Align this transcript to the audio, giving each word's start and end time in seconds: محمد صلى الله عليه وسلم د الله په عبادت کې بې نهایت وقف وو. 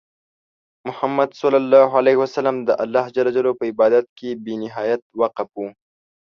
محمد 0.87 1.33
صلى 1.33 1.57
الله 1.61 1.89
عليه 1.97 2.15
وسلم 2.23 2.55
د 2.67 2.69
الله 2.83 3.05
په 3.59 3.63
عبادت 3.71 4.05
کې 4.17 4.29
بې 4.43 4.53
نهایت 4.63 5.01
وقف 5.21 5.49
وو. 5.57 5.67